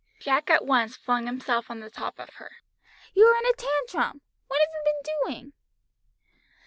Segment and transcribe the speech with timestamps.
[0.19, 2.49] Jack at once flung himself on the top of her.
[3.13, 4.21] "You're in a tantrum!
[4.47, 4.81] What have you
[5.27, 5.53] been doing?"